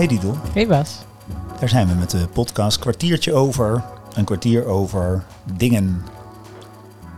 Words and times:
Hey 0.00 0.08
Didel, 0.08 0.36
Hey 0.52 0.66
Bas. 0.66 1.04
daar 1.58 1.68
zijn 1.68 1.88
we 1.88 1.94
met 1.94 2.10
de 2.10 2.28
podcast 2.28 2.78
Kwartiertje 2.78 3.34
over. 3.34 3.84
Een 4.14 4.24
kwartier 4.24 4.64
over 4.64 5.24
dingen 5.56 6.02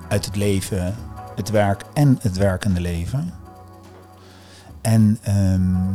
uit 0.08 0.24
het 0.24 0.36
leven, 0.36 0.94
het 1.36 1.50
werk 1.50 1.82
en 1.94 2.18
het 2.20 2.36
werkende 2.36 2.80
leven. 2.80 3.34
En 4.80 5.18
ehm, 5.22 5.92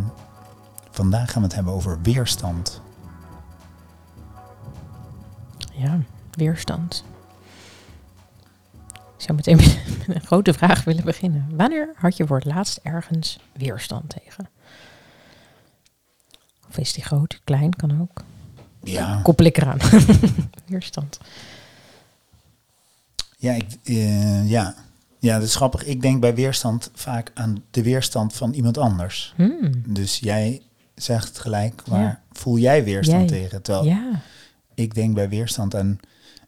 vandaag 0.92 1.32
gaan 1.32 1.42
we 1.42 1.48
het 1.48 1.56
hebben 1.56 1.74
over 1.74 2.00
weerstand. 2.02 2.82
Ja, 5.72 6.00
weerstand. 6.32 7.04
Ik 9.18 9.24
zou 9.24 9.34
meteen 9.34 9.58
met 10.08 10.16
een 10.16 10.22
grote 10.22 10.54
vraag 10.54 10.84
willen 10.84 11.06
beginnen. 11.06 11.50
Wanneer 11.52 11.94
had 11.96 12.18
je 12.18 12.28
voor 12.28 12.38
het 12.38 12.46
laatst 12.46 12.80
ergens 12.84 13.40
weerstand 13.54 14.10
tegen? 14.10 14.57
Of 16.78 16.84
is 16.84 16.94
die 16.94 17.04
groot, 17.04 17.42
klein, 17.44 17.76
kan 17.76 18.02
ook. 18.02 18.24
Ja, 18.84 19.20
Koppel 19.24 19.46
ik 19.46 19.58
eraan. 19.58 19.78
weerstand. 20.68 21.18
ja, 23.38 23.54
ik, 23.54 23.66
eh, 23.84 24.50
ja. 24.50 24.76
ja, 25.20 25.34
dat 25.40 25.48
is 25.48 25.56
grappig. 25.56 25.84
Ik 25.86 26.02
denk 26.02 26.22
bij 26.22 26.36
weerstand 26.36 26.90
vaak 26.94 27.32
aan 27.34 27.64
de 27.72 27.84
weerstand 27.84 28.34
van 28.34 28.54
iemand 28.54 28.78
anders. 28.78 29.34
Hmm, 29.36 29.72
Dus 29.88 30.20
jij 30.20 30.62
zegt 30.96 31.40
gelijk, 31.40 31.82
waar 31.86 32.02
Ja. 32.02 32.22
voel 32.32 32.58
jij 32.58 32.84
weerstand 32.84 33.30
Jij. 33.30 33.40
tegen? 33.40 33.62
Terwijl 33.62 33.86
Ja, 33.86 34.22
ik 34.74 34.94
denk 34.94 35.14
bij 35.16 35.30
weerstand 35.30 35.76
aan, 35.76 36.00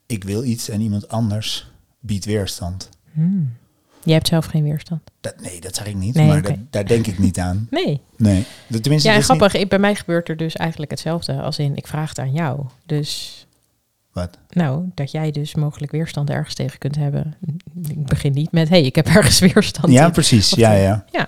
ik 0.05 0.23
wil 0.23 0.43
iets 0.43 0.69
en 0.69 0.81
iemand 0.81 1.07
anders 1.09 1.71
biedt 1.99 2.25
weerstand. 2.25 2.89
hmm. 3.13 3.53
Jij 4.03 4.13
hebt 4.13 4.27
zelf 4.27 4.45
geen 4.45 4.63
weerstand. 4.63 5.01
Dat, 5.21 5.41
nee, 5.41 5.61
dat 5.61 5.75
zeg 5.75 5.85
ik 5.87 5.95
niet, 5.95 6.15
Nee, 6.15 6.27
maar 6.27 6.41
dat- 6.41 6.55
daar 6.69 6.85
denk 6.85 7.07
ik 7.07 7.19
niet 7.19 7.39
aan. 7.39 7.67
Nee. 7.69 8.01
Nee, 8.17 8.45
tenminste, 8.81 9.09
Ja, 9.09 9.21
grappig. 9.21 9.67
Bij 9.67 9.79
mij 9.79 9.95
gebeurt 9.95 10.29
er 10.29 10.37
dus 10.37 10.55
eigenlijk 10.55 10.91
hetzelfde. 10.91 11.41
Als 11.41 11.59
in, 11.59 11.75
ik 11.75 11.87
vraag 11.87 12.09
het 12.09 12.19
aan 12.19 12.31
jou. 12.31 12.65
Dus 12.85 13.35
wat? 14.11 14.37
Nou, 14.49 14.83
dat 14.95 15.11
jij 15.11 15.31
dus 15.31 15.55
mogelijk 15.55 15.91
weerstand 15.91 16.29
ergens 16.29 16.53
tegen 16.55 16.79
kunt 16.79 16.95
hebben. 16.95 17.35
Ik 17.87 18.05
begin 18.05 18.33
niet 18.33 18.51
met, 18.51 18.69
hé, 18.69 18.75
hey, 18.77 18.85
ik 18.85 18.95
heb 18.95 19.07
ergens 19.07 19.39
weerstand 19.53 19.93
Ja, 19.93 20.05
in. 20.05 20.11
precies. 20.11 20.51
Of, 20.53 20.59
Ja, 20.59 20.73
eh, 20.75 20.81
ja. 21.11 21.27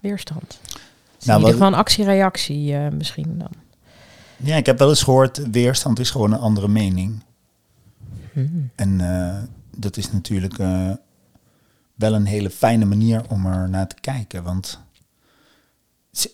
Weerstand. 0.00 0.48
Dus 0.48 1.26
Nou, 1.26 1.40
in 1.40 1.46
ieder 1.46 1.46
wat- 1.46 1.52
geval 1.52 1.66
een 1.68 1.74
actie-reactie 1.74 2.74
eh, 2.76 2.88
misschien 2.90 3.34
dan. 3.38 3.50
Ja, 4.36 4.56
ik 4.56 4.66
heb 4.66 4.78
wel 4.78 4.88
eens 4.88 5.02
gehoord, 5.02 5.50
weerstand 5.50 5.98
is 5.98 6.10
gewoon 6.10 6.32
een 6.32 6.38
andere 6.38 6.68
mening. 6.68 7.22
Hmm. 8.32 8.70
En 8.74 9.00
eh, 9.00 9.36
dat 9.76 9.96
is 9.96 10.12
natuurlijk 10.12 10.58
eh, 10.58 10.90
wel 11.96 12.14
een 12.14 12.26
hele 12.26 12.50
fijne 12.50 12.84
manier 12.84 13.28
om 13.28 13.46
er 13.46 13.68
naar 13.68 13.88
te 13.88 14.00
kijken. 14.00 14.42
Want 14.42 14.80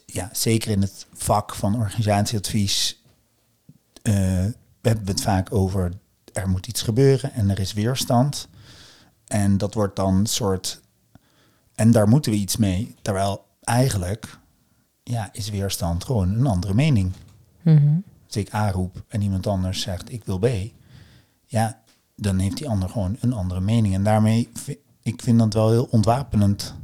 ja, 0.07 0.29
zeker 0.33 0.71
in 0.71 0.81
het 0.81 1.07
vak 1.13 1.55
van 1.55 1.77
organisatieadvies 1.77 3.03
eh, 4.03 4.15
hebben 4.81 5.05
we 5.05 5.11
het 5.11 5.23
vaak 5.23 5.55
over 5.55 5.93
er 6.33 6.49
moet 6.49 6.67
iets 6.67 6.83
gebeuren 6.83 7.33
en 7.33 7.51
er 7.51 7.59
is 7.59 7.73
weerstand. 7.73 8.49
En 9.27 9.59
dat 9.59 9.75
wordt 9.75 9.97
dan 9.97 10.15
een 10.15 10.27
soort. 10.27 10.81
En 11.75 11.91
daar 11.91 12.09
moeten 12.09 12.33
we 12.33 12.39
iets 12.39 12.57
mee. 12.57 12.95
Terwijl 13.03 13.45
eigenlijk 13.61 14.39
ja, 15.03 15.29
is 15.33 15.51
weerstand 15.51 16.05
gewoon 16.05 16.29
een 16.29 16.47
andere 16.47 16.75
mening. 16.75 17.13
Mhm. 17.63 17.97
Als 18.27 18.37
ik 18.37 18.55
A 18.55 18.71
roep 18.71 19.05
en 19.09 19.23
iemand 19.23 19.47
anders 19.47 19.81
zegt 19.81 20.13
ik 20.13 20.25
wil 20.25 20.39
B, 20.39 20.49
ja, 21.47 21.83
dan 22.17 22.39
heeft 22.39 22.57
die 22.57 22.69
ander 22.69 22.89
gewoon 22.89 23.17
een 23.21 23.33
andere 23.33 23.61
mening. 23.61 23.95
En 23.95 24.05
daarmee, 24.05 24.49
ik 25.03 25.23
vind 25.23 25.39
dat 25.39 25.55
wel 25.55 25.71
heel 25.71 25.89
ontwapenend. 25.91 26.75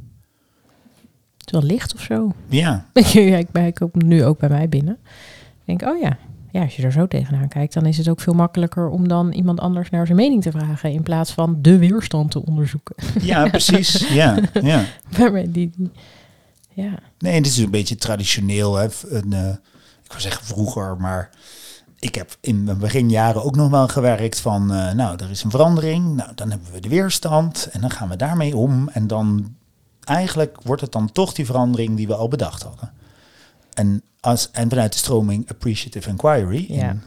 Het 1.39 1.47
is 1.47 1.53
wel 1.53 1.63
licht 1.63 1.95
of 1.95 2.01
zo. 2.01 2.33
Ja, 2.49 2.87
ja, 3.13 3.37
ik, 3.37 3.51
ben- 3.51 3.67
ik 3.67 3.75
kom 3.75 3.91
nu 3.93 4.25
ook 4.25 4.39
bij 4.39 4.49
mij 4.49 4.69
binnen. 4.69 4.99
Ik 5.65 5.79
denk, 5.79 5.95
oh 5.95 6.01
ja. 6.01 6.19
Ja, 6.53 6.63
als 6.63 6.77
je 6.77 6.83
er 6.83 6.93
zo 6.93 7.07
tegenaan 7.07 7.49
kijkt, 7.49 7.73
dan 7.75 7.87
is 7.87 7.97
het 7.99 8.09
ook 8.09 8.21
veel 8.21 8.33
makkelijker 8.33 8.89
om 8.89 9.09
dan 9.09 9.33
iemand 9.33 9.61
anders 9.61 9.91
naar 9.91 10.07
zijn 10.07 10.19
mening 10.19 10.43
te 10.43 10.51
vragen. 10.51 10.93
In 10.93 11.03
plaats 11.03 11.33
van 11.33 11.63
de 11.63 11.79
weerstand 11.79 12.31
te 12.31 12.47
onderzoeken. 12.47 12.95
ja 13.21 13.49
precies. 13.51 14.09
Ja, 14.09 14.39
ja. 14.63 14.85
Waarmee 15.19 15.51
die, 15.51 15.71
die, 15.77 15.91
ja. 16.75 16.99
Nee, 17.19 17.41
dit 17.43 17.51
is 17.53 17.59
een 17.59 17.71
beetje 17.71 17.97
traditioneel. 17.97 18.77
Hè. 18.77 18.87
Een, 19.09 19.33
eh, 19.33 19.49
ik 20.05 20.13
wil 20.13 20.21
zeggen 20.21 20.45
vroeger, 20.47 20.97
maar 20.97 21.31
ik 21.99 22.15
heb 22.15 22.37
in 22.41 22.65
mijn 22.65 22.79
beginjaren 22.79 23.45
ook 23.45 23.57
nog 23.57 23.71
wel 23.71 23.89
gewerkt 23.89 24.41
van, 24.41 24.73
eh, 24.73 24.93
nou, 24.93 25.17
er 25.23 25.31
is 25.31 25.43
een 25.43 25.51
verandering. 25.51 26.15
Nou, 26.17 26.35
dan 26.35 26.51
hebben 26.51 26.73
we 26.73 26.81
de 26.81 26.89
weerstand 26.89 27.69
en 27.71 27.81
dan 27.81 27.91
gaan 27.91 28.09
we 28.09 28.17
daarmee 28.17 28.57
om. 28.57 28.89
En 28.89 29.07
dan 29.07 29.57
eigenlijk 30.05 30.59
wordt 30.63 30.83
het 30.83 30.93
dan 30.93 31.13
toch 31.13 31.33
die 31.33 31.47
verandering 31.47 31.97
die 31.97 32.07
we 32.07 32.15
al 32.15 32.29
bedacht 32.29 32.63
hadden. 32.63 32.93
En, 33.75 34.03
als, 34.21 34.51
en 34.51 34.69
vanuit 34.69 34.93
de 34.93 34.99
stroming 34.99 35.51
appreciative 35.51 36.09
inquiry, 36.09 36.67
Ja. 36.69 36.91
in- 36.91 37.03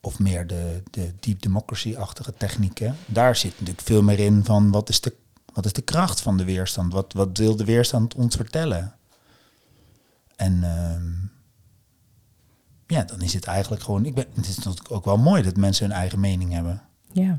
of 0.00 0.18
meer 0.18 0.46
de, 0.46 0.82
de 0.90 1.12
deep 1.20 1.42
democracy-achtige 1.42 2.34
technieken, 2.36 2.96
daar 3.06 3.36
zit 3.36 3.52
natuurlijk 3.52 3.86
veel 3.86 4.02
meer 4.02 4.18
in 4.18 4.44
van 4.44 4.70
wat 4.70 4.88
is 4.88 5.00
de, 5.00 5.14
wat 5.52 5.64
is 5.64 5.72
de 5.72 5.82
kracht 5.82 6.20
van 6.20 6.36
de 6.36 6.44
weerstand? 6.44 6.92
Wat, 6.92 7.12
wat 7.12 7.38
wil 7.38 7.56
de 7.56 7.64
weerstand 7.64 8.14
ons 8.14 8.36
vertellen? 8.36 8.94
En 10.36 10.62
ehm, 10.62 11.02
ja, 12.94 13.04
dan 13.04 13.22
is 13.22 13.34
het 13.34 13.44
eigenlijk 13.44 13.82
gewoon, 13.82 14.04
ik 14.04 14.14
ben, 14.14 14.26
het 14.34 14.48
is 14.48 14.56
natuurlijk 14.56 14.90
ook 14.90 15.04
wel 15.04 15.16
mooi 15.16 15.42
dat 15.42 15.56
mensen 15.56 15.86
hun 15.86 15.96
eigen 15.96 16.20
mening 16.20 16.52
hebben. 16.52 16.82
Ja. 17.12 17.38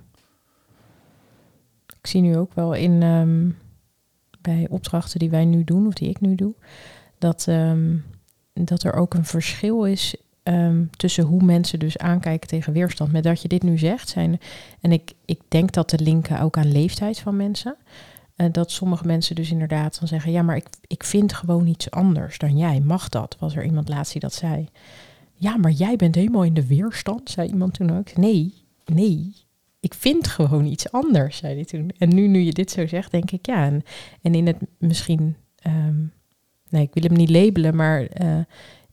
Ik 2.00 2.08
zie 2.08 2.22
nu 2.22 2.38
ook 2.38 2.54
wel 2.54 2.74
in 2.74 3.04
ehm, 3.04 3.50
bij 4.42 4.68
opdrachten 4.70 5.20
die 5.20 5.30
wij 5.30 5.46
nu 5.46 5.64
doen, 5.64 5.88
of 5.88 5.94
die 5.94 6.10
ik 6.10 6.22
nu 6.22 6.36
doe, 6.36 6.54
dat, 7.18 7.46
ehm, 7.48 7.98
dat 8.54 8.84
er 8.84 8.94
ook 8.94 9.14
een 9.14 9.26
verschil 9.26 9.84
is 9.84 10.16
ehm, 10.44 10.86
tussen 10.96 11.24
hoe 11.24 11.44
mensen 11.44 11.80
dus 11.80 11.98
aankijken 11.98 12.48
tegen 12.48 12.74
weerstand. 12.74 13.12
Met 13.12 13.24
dat 13.24 13.42
je 13.42 13.48
dit 13.48 13.64
nu 13.64 13.78
zegt, 13.78 14.10
zijn, 14.10 14.40
en 14.82 14.92
ik, 14.92 15.14
ik 15.26 15.42
denk 15.48 15.72
dat 15.72 15.88
te 15.88 16.00
linken 16.00 16.42
ook 16.42 16.58
aan 16.58 16.72
leeftijd 16.72 17.20
van 17.20 17.36
mensen. 17.36 17.76
Eh, 18.36 18.48
dat 18.52 18.72
sommige 18.72 19.06
mensen 19.06 19.36
dus 19.36 19.52
inderdaad 19.52 20.00
dan 20.00 20.08
zeggen, 20.08 20.32
ja, 20.32 20.42
maar 20.42 20.56
ik, 20.56 20.68
ik 20.88 21.04
vind 21.04 21.34
gewoon 21.34 21.68
iets 21.68 21.92
anders 21.92 22.38
dan 22.38 22.58
jij. 22.58 22.80
Mag 22.80 23.10
dat? 23.10 23.36
Was 23.40 23.56
er 23.56 23.66
iemand 23.66 23.90
laatst 23.90 24.12
die 24.12 24.22
dat 24.22 24.34
zei? 24.34 24.70
Ja, 25.38 25.58
maar 25.58 25.72
jij 25.72 25.96
bent 25.96 26.16
helemaal 26.16 26.44
in 26.44 26.54
de 26.54 26.68
weerstand, 26.68 27.30
zei 27.30 27.50
iemand 27.50 27.74
toen 27.74 27.98
ook. 27.98 28.18
Nee, 28.18 28.54
nee, 28.86 29.34
ik 29.80 29.94
vind 29.94 30.28
gewoon 30.28 30.66
iets 30.66 30.92
anders, 30.92 31.38
zei 31.38 31.56
hij 31.56 31.66
toen. 31.66 31.92
En 31.98 32.16
nu, 32.16 32.28
nu 32.28 32.40
je 32.40 32.54
dit 32.54 32.72
zo 32.72 32.88
zegt, 32.88 33.12
denk 33.12 33.32
ik 33.32 33.46
ja. 33.46 33.66
En, 34.22 34.34
in 34.34 34.48
het 34.48 34.58
misschien, 34.78 35.36
ehm, 35.56 36.04
nee, 36.70 36.84
ik 36.84 36.94
wil 36.94 37.04
hem 37.04 37.18
niet 37.18 37.30
labelen, 37.30 37.76
maar 37.76 38.06
eh, 38.06 38.40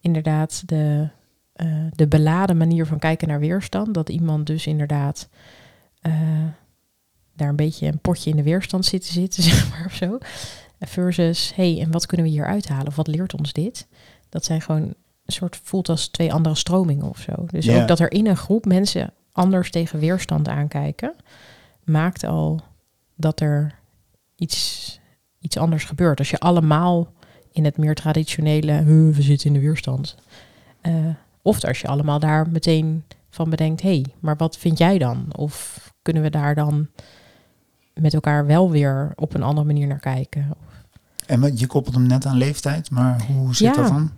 inderdaad 0.01 0.63
de, 0.69 1.09
eh, 1.53 1.87
de 1.91 2.09
beladen 2.09 2.57
manier 2.57 2.87
van 2.87 2.99
kijken 2.99 3.29
naar 3.29 3.41
weerstand. 3.41 3.95
Dat 3.95 4.09
iemand 4.09 4.47
dus 4.47 4.67
inderdaad 4.67 5.29
eh, 6.01 6.45
daar 7.35 7.49
een 7.49 7.57
beetje 7.57 7.87
een 7.87 8.01
potje 8.01 8.31
in 8.31 8.37
de 8.37 8.43
weerstand 8.43 8.85
zit 8.85 9.07
te 9.07 9.13
zitten, 9.13 9.43
zeg 9.53 9.71
maar, 9.71 9.85
of 9.87 9.95
zo. 9.95 10.19
Versus, 10.81 11.53
hey, 11.55 11.81
en 11.81 11.91
wat 11.91 12.07
kunnen 12.07 12.27
we 12.27 12.33
hier 12.33 12.47
uithalen? 12.47 12.87
Of 12.87 12.97
wat 12.97 13.07
leert 13.07 13.35
ons 13.35 13.53
dit? 13.53 13.89
Dat 14.29 14.45
zijn 14.45 14.61
gewoon 14.61 14.95
soort, 15.27 15.61
voelt 15.63 15.89
als 15.89 16.09
twee 16.09 16.33
andere 16.33 16.55
stromingen 16.55 17.09
of 17.09 17.19
zo. 17.19 17.33
Dus 17.47 17.67
ook 17.71 17.89
dat 17.89 17.99
er 17.99 18.13
in 18.13 18.27
een 18.27 18.37
groep 18.37 18.65
mensen 18.65 19.13
anders 19.33 19.71
tegen 19.71 19.99
weerstand 19.99 20.49
aankijken, 20.49 21.15
maakt 21.85 22.25
al 22.25 22.61
dat 23.17 23.41
er 23.41 23.75
iets, 24.37 25.01
iets 25.41 25.57
anders 25.57 25.85
gebeurt. 25.85 26.19
Als 26.19 26.31
je 26.31 26.39
allemaal 26.39 27.13
in 27.53 27.65
het 27.65 27.77
meer 27.77 27.95
traditionele, 27.95 28.73
"Huh, 28.73 29.15
we 29.15 29.23
zitten 29.23 29.47
in 29.47 29.53
de 29.53 29.61
weerstand. 29.61 30.17
eh, 30.81 30.95
of 31.43 31.65
als 31.65 31.81
je 31.81 31.87
allemaal 31.89 32.19
daar 32.19 32.49
meteen 32.51 33.05
van 33.31 33.51
bedenkt, 33.51 33.83
hé, 33.83 33.89
hey, 33.89 34.05
maar 34.21 34.37
wat 34.37 34.57
vind 34.57 34.79
jij 34.79 34.99
dan? 34.99 35.27
Of 35.37 35.93
kunnen 36.03 36.23
we 36.23 36.31
daar 36.31 36.55
dan 36.55 36.89
met 37.95 38.15
elkaar 38.15 38.47
wel 38.47 38.71
weer 38.71 39.13
op 39.17 39.35
een 39.35 39.43
andere 39.43 39.67
manier 39.67 39.87
naar 39.87 39.99
kijken? 40.01 40.51
En 41.27 41.57
je 41.57 41.67
koppelt 41.67 41.95
hem 41.95 42.07
net 42.07 42.27
aan 42.27 42.37
leeftijd, 42.37 42.91
maar 42.91 43.23
hoe 43.27 43.55
zit 43.55 43.75
Ja. 43.75 43.83
dat 43.83 43.89
dan? 43.91 44.11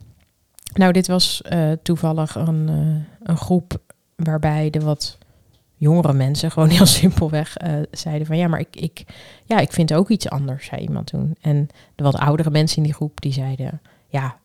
Nou, 0.74 0.92
dit 0.92 1.06
was 1.06 1.42
eh, 1.42 1.70
toevallig 1.82 2.34
een, 2.34 2.68
eh, 2.68 3.28
een 3.30 3.36
groep 3.36 3.78
waarbij 4.16 4.70
de 4.70 4.80
wat 4.80 5.18
jongere 5.76 6.12
mensen 6.12 6.50
gewoon 6.52 6.68
heel 6.68 6.86
simpelweg 6.86 7.56
eh, 7.56 7.72
zeiden 7.90 8.26
van 8.26 8.36
ja, 8.36 8.48
maar 8.48 8.60
ik, 8.60 8.76
ik, 8.76 9.04
ja, 9.44 9.58
ik 9.58 9.72
vind 9.72 9.94
ook 9.94 10.08
iets 10.08 10.28
anders, 10.28 10.66
zei 10.66 10.80
iemand 10.80 11.06
toen. 11.06 11.36
En 11.40 11.68
de 11.94 12.02
wat 12.04 12.16
oudere 12.16 12.50
mensen 12.50 12.76
in 12.76 12.82
die 12.82 12.92
groep 12.94 13.20
die 13.20 13.32
zeiden 13.32 13.80
ja, 14.08 14.36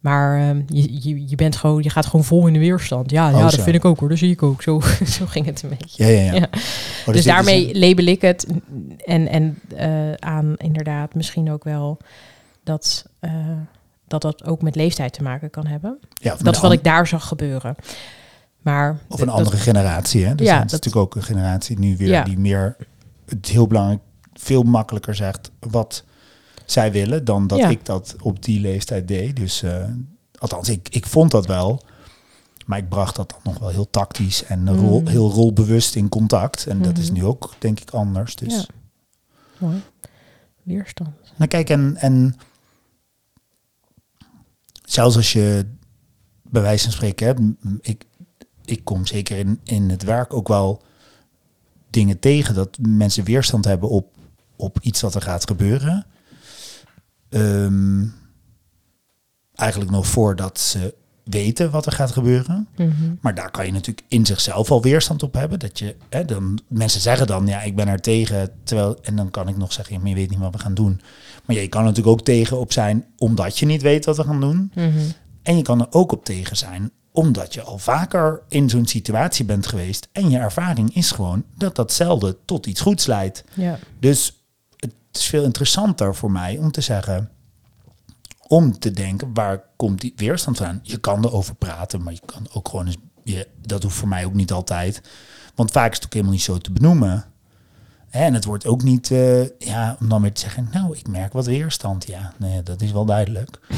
maar 0.00 0.38
eh, 0.38 0.56
je, 0.66 1.08
je, 1.08 1.28
je 1.28 1.36
bent 1.36 1.56
gewoon, 1.56 1.82
je 1.82 1.90
gaat 1.90 2.06
gewoon 2.06 2.24
vol 2.24 2.46
in 2.46 2.52
de 2.52 2.58
weerstand. 2.58 3.10
Ja, 3.10 3.26
Oh, 3.32 3.38
ja 3.38 3.48
zo. 3.50 3.56
dat 3.56 3.64
vind 3.64 3.76
ik 3.76 3.84
ook 3.84 3.98
hoor, 4.00 4.08
dat 4.08 4.18
zie 4.18 4.30
ik 4.30 4.42
ook. 4.42 4.62
Zo, 4.62 4.80
zo 5.18 5.26
ging 5.26 5.46
het 5.46 5.62
een 5.62 5.68
beetje. 5.78 6.04
Ja, 6.04 6.10
ja, 6.10 6.20
ja. 6.22 6.32
Ja. 6.34 6.48
Oh, 7.00 7.06
dus 7.06 7.16
is 7.16 7.24
daarmee 7.24 7.74
een- 7.74 7.78
label 7.88 8.04
ik 8.06 8.20
het 8.20 8.46
en, 9.04 9.28
en 9.28 9.58
aan 10.18 10.54
inderdaad 10.56 11.14
misschien 11.14 11.50
ook 11.50 11.64
wel 11.64 11.98
dat, 12.64 13.06
dat 14.06 14.22
dat 14.22 14.44
ook 14.44 14.62
met 14.62 14.76
leeftijd 14.76 15.12
te 15.12 15.22
maken 15.22 15.50
kan 15.50 15.66
hebben. 15.66 15.98
ja, 16.12 16.36
Dat 16.42 16.54
is 16.54 16.60
wat 16.60 16.72
ik 16.72 16.84
daar 16.84 17.06
zag 17.06 17.28
gebeuren. 17.28 17.74
Maar 18.62 18.98
Of 19.08 19.20
een 19.20 19.26
dat- 19.26 19.34
andere 19.34 19.56
generatie, 19.56 20.24
hè? 20.26 20.34
Dus 20.34 20.46
Ja, 20.46 20.54
het 20.54 20.64
is 20.64 20.70
dat- 20.70 20.84
natuurlijk 20.84 21.04
ook 21.06 21.14
een 21.16 21.22
generatie 21.28 21.78
nu 21.78 21.96
weer 21.96 22.08
Ja. 22.08 22.24
die 22.24 22.38
meer, 22.38 22.76
het 23.28 23.48
heel 23.48 23.66
belangrijk, 23.66 24.00
veel 24.32 24.62
makkelijker 24.62 25.14
zegt 25.14 25.50
wat 25.60 26.04
zij 26.64 26.92
willen 26.92 27.24
dan 27.24 27.46
dat 27.46 27.58
Ja. 27.58 27.68
ik 27.68 27.84
dat 27.84 28.16
op 28.22 28.42
die 28.44 28.60
leeftijd 28.60 29.08
deed. 29.08 29.36
Dus 29.36 29.62
eh, 29.62 29.84
Althans, 30.38 30.68
ik, 30.68 30.88
ik 30.88 31.06
vond 31.06 31.30
dat 31.30 31.46
wel. 31.46 31.82
Maar 32.66 32.78
ik 32.78 32.88
bracht 32.88 33.16
dat 33.16 33.28
dan 33.30 33.40
nog 33.42 33.58
wel 33.58 33.68
heel 33.68 33.90
tactisch 33.90 34.44
en 34.44 34.60
Mm. 34.60 34.68
rol, 34.68 35.02
heel 35.06 35.30
rolbewust 35.30 35.94
in 35.96 36.08
contact. 36.08 36.66
En 36.66 36.82
dat 36.82 36.98
is 36.98 37.10
Mhm. 37.10 37.18
nu 37.20 37.24
ook, 37.24 37.54
denk 37.58 37.80
ik, 37.80 37.90
anders. 37.90 38.36
Dus, 38.36 38.54
Ja. 38.54 38.64
Mooi. 39.58 39.82
Weerstand. 40.62 41.10
nou 41.36 41.50
kijk, 41.50 41.70
en, 41.70 41.96
en 41.96 42.34
zelfs 44.84 45.16
als 45.16 45.32
je 45.32 45.66
bij 46.42 46.62
wijze 46.62 46.84
van 46.84 46.92
spreken, 46.92 47.56
m- 47.60 47.78
ik, 47.80 48.04
ik 48.64 48.84
kom 48.84 49.06
zeker 49.06 49.38
in, 49.38 49.60
in 49.64 49.90
het 49.90 50.02
werk 50.02 50.34
ook 50.34 50.48
wel 50.48 50.82
dingen 51.90 52.18
tegen 52.18 52.54
dat 52.54 52.78
mensen 52.80 53.24
weerstand 53.24 53.64
hebben 53.64 53.88
op, 53.88 54.16
op 54.56 54.78
iets 54.80 55.00
wat 55.00 55.14
er 55.14 55.22
gaat 55.22 55.46
gebeuren. 55.46 56.06
Ehm, 57.28 58.04
eigenlijk 59.54 59.90
nog 59.90 60.06
voordat 60.06 60.58
ze 60.60 60.94
weten 61.24 61.70
wat 61.70 61.86
er 61.86 61.92
gaat 61.92 62.10
gebeuren. 62.12 62.68
Mhm. 62.76 63.14
Maar 63.20 63.34
daar 63.34 63.50
kan 63.50 63.66
je 63.66 63.72
natuurlijk 63.72 64.06
in 64.08 64.26
zichzelf 64.26 64.70
al 64.70 64.82
weerstand 64.82 65.22
op 65.22 65.34
hebben. 65.34 65.58
Dat 65.58 65.78
je, 65.78 65.96
hè, 66.08 66.24
dan, 66.24 66.58
mensen 66.68 67.00
zeggen 67.00 67.26
dan, 67.26 67.46
ja, 67.46 67.62
ik 67.62 67.76
ben 67.76 67.88
er 67.88 68.00
tegen. 68.00 68.50
Terwijl, 68.64 68.98
en 69.02 69.16
dan 69.16 69.30
kan 69.30 69.48
ik 69.48 69.56
nog 69.56 69.72
zeggen, 69.72 69.94
ja, 69.94 70.00
maar 70.00 70.08
je 70.08 70.14
weet 70.14 70.30
niet 70.30 70.38
wat 70.38 70.52
we 70.52 70.58
gaan 70.58 70.74
doen. 70.74 71.00
Maar 71.44 71.56
ja, 71.56 71.62
je 71.62 71.68
kan 71.68 71.80
er 71.80 71.86
natuurlijk 71.86 72.16
ook 72.18 72.24
tegen 72.24 72.58
op 72.58 72.72
zijn 72.72 73.06
omdat 73.16 73.58
je 73.58 73.66
niet 73.66 73.82
weet 73.82 74.04
wat 74.04 74.16
we 74.16 74.24
gaan 74.24 74.40
doen. 74.40 74.72
Mhm. 74.74 74.98
En 75.42 75.56
je 75.56 75.62
kan 75.62 75.80
er 75.80 75.86
ook 75.90 76.12
op 76.12 76.24
tegen 76.24 76.56
zijn 76.56 76.90
omdat 77.14 77.54
je 77.54 77.62
al 77.62 77.78
vaker 77.78 78.42
in 78.48 78.70
zo'n 78.70 78.86
situatie 78.86 79.44
bent 79.44 79.66
geweest. 79.66 80.08
En 80.12 80.30
je 80.30 80.38
ervaring 80.38 80.94
is 80.94 81.10
gewoon 81.10 81.44
dat 81.56 81.76
datzelfde 81.76 82.36
tot 82.44 82.66
iets 82.66 82.80
goeds 82.80 83.06
leidt. 83.06 83.44
Ja. 83.52 83.78
Dus 83.98 84.44
het 84.76 84.92
is 85.12 85.26
veel 85.26 85.44
interessanter 85.44 86.14
voor 86.14 86.30
mij 86.30 86.58
om 86.58 86.70
te 86.70 86.80
zeggen, 86.80 87.30
om 88.46 88.78
te 88.78 88.90
denken, 88.90 89.34
waar 89.34 89.62
komt 89.76 90.00
die 90.00 90.12
weerstand 90.16 90.56
van? 90.56 90.80
Je 90.82 90.96
kan 90.96 91.24
erover 91.24 91.54
praten, 91.54 92.02
maar 92.02 92.12
je 92.12 92.22
kan 92.24 92.46
ook 92.52 92.68
gewoon 92.68 92.86
eens, 92.86 92.96
je, 93.24 93.48
dat 93.66 93.82
hoeft 93.82 93.96
voor 93.96 94.08
mij 94.08 94.24
ook 94.24 94.34
niet 94.34 94.52
altijd. 94.52 95.02
Want 95.54 95.70
vaak 95.70 95.90
is 95.90 95.96
het 95.96 96.04
ook 96.04 96.12
helemaal 96.12 96.34
niet 96.34 96.42
zo 96.42 96.58
te 96.58 96.72
benoemen. 96.72 97.24
En 98.14 98.34
het 98.34 98.44
wordt 98.44 98.66
ook 98.66 98.82
niet, 98.82 99.10
eh, 99.10 99.58
ja, 99.58 99.96
om 100.00 100.08
dan 100.08 100.22
weer 100.22 100.32
te 100.32 100.40
zeggen, 100.40 100.68
nou, 100.72 100.96
ik 100.96 101.08
merk 101.08 101.32
wat 101.32 101.46
weerstand. 101.46 102.06
Ja, 102.06 102.32
nee, 102.38 102.62
dat 102.62 102.80
is 102.82 102.92
wel 102.92 103.04
duidelijk. 103.04 103.58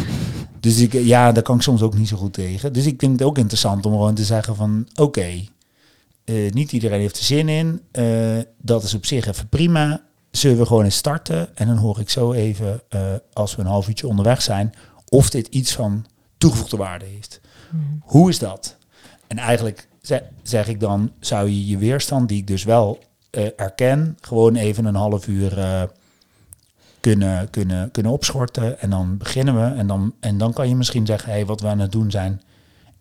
Dus 0.61 0.79
ik, 0.79 0.93
ja, 0.93 1.33
daar 1.33 1.43
kan 1.43 1.57
ik 1.57 1.63
soms 1.63 1.83
ook 1.83 1.95
niet 1.99 2.09
zo 2.09 2.17
goed 2.17 2.33
tegen. 2.33 2.73
Dus 2.73 2.87
ik 2.87 2.95
vind 2.99 3.13
het 3.13 3.29
ook 3.29 3.39
interessant 3.39 3.87
om 3.87 3.93
gewoon 3.93 4.15
te 4.15 4.25
zeggen 4.25 4.57
van, 4.57 4.89
oké, 4.95 5.27
eh, 6.25 6.53
niet 6.53 6.73
iedereen 6.73 7.01
heeft 7.01 7.17
er 7.19 7.25
zin 7.25 7.49
in. 7.49 7.81
Eh, 7.91 8.39
dat 8.63 8.83
is 8.83 8.95
op 8.95 9.07
zich 9.07 9.27
even 9.27 9.49
prima. 9.49 10.01
Zullen 10.31 10.59
we 10.59 10.67
gewoon 10.67 10.85
eens 10.85 10.97
starten? 10.97 11.57
En 11.57 11.67
dan 11.67 11.77
hoor 11.77 12.01
ik 12.01 12.11
zo 12.11 12.33
even, 12.33 12.81
als 13.33 13.55
we 13.57 13.63
een 13.63 13.69
half 13.69 13.89
uurtje 13.89 14.07
onderweg 14.09 14.43
zijn, 14.43 14.75
of 15.09 15.31
dit 15.31 15.47
iets 15.47 15.73
van 15.75 16.07
toegevoegde 16.39 16.77
waarde 16.77 17.05
heeft. 17.05 17.41
Mhm. 17.71 17.83
Hoe 18.01 18.29
is 18.29 18.39
dat? 18.39 18.77
En 19.27 19.39
eigenlijk 19.39 19.89
ze- 20.03 20.23
zeg 20.43 20.69
ik 20.69 20.81
dan, 20.81 21.13
zou 21.21 21.49
je 21.51 21.67
je 21.67 21.79
weerstand, 21.79 22.29
die 22.29 22.39
ik 22.39 22.47
dus 22.47 22.65
wel 22.65 22.99
erken, 23.37 24.19
gewoon 24.21 24.57
even 24.57 24.85
een 24.85 24.95
half 24.95 25.27
uur 25.27 25.59
eh, 25.59 25.83
kunnen, 27.01 27.51
kunnen, 27.51 27.91
kunnen 27.91 28.13
opschorten. 28.13 28.81
En 28.81 28.91
dan 28.91 29.17
beginnen 29.17 29.55
we. 29.55 29.77
En 29.77 29.87
dan, 29.87 30.15
en 30.21 30.39
dan 30.39 30.53
kan 30.53 30.69
je 30.69 30.77
misschien 30.77 31.07
zeggen, 31.07 31.31
hey, 31.31 31.47
wat 31.47 31.61
we 31.61 31.67
aan 31.67 31.79
het 31.79 31.93
doen 31.93 32.11
zijn, 32.11 32.43